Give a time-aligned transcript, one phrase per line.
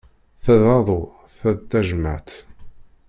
[0.43, 1.01] Ta d aḍu
[1.37, 2.29] ta d tajemmaɛt.